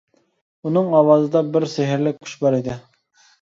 ئۇنىڭ 0.69 0.89
ئاۋازىدا 0.99 1.43
بىر 1.57 1.67
سېھىرلىك 1.75 2.19
كۈچ 2.25 2.35
بار 2.47 2.59
ئىدى. 2.61 2.81